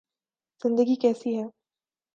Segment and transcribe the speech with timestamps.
[0.61, 1.45] زندگی کیسی ہے